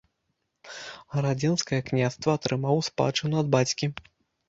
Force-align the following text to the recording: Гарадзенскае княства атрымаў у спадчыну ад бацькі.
Гарадзенскае 1.17 1.81
княства 1.91 2.29
атрымаў 2.39 2.83
у 2.85 2.89
спадчыну 2.91 3.35
ад 3.47 3.57
бацькі. 3.57 3.97